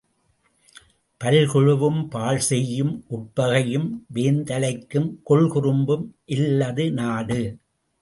[1.21, 6.05] பல்குழுவும் பாழ்செய்யும் உட்பகையும் வேந்தலைக்கும் கொல்குறும்பும்
[6.25, 7.41] இல்லது நாடு.